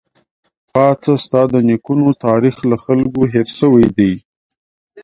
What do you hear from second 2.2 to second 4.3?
تاريخ له خلکو هېر شوی دی